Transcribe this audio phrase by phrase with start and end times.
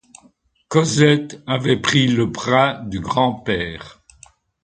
[0.67, 4.01] Cosette avait pris le bras du grand-père